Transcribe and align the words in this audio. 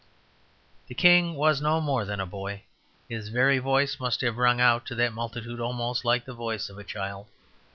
The 0.87 0.95
King 0.95 1.35
was 1.35 1.61
no 1.61 1.79
more 1.79 2.05
than 2.05 2.19
a 2.19 2.25
boy; 2.25 2.63
his 3.07 3.29
very 3.29 3.59
voice 3.59 3.99
must 3.99 4.21
have 4.21 4.39
rung 4.39 4.59
out 4.59 4.83
to 4.87 4.95
that 4.95 5.13
multitude 5.13 5.59
almost 5.59 6.03
like 6.03 6.25
the 6.25 6.33
voice 6.33 6.69
of 6.69 6.79
a 6.79 6.83
child. 6.83 7.27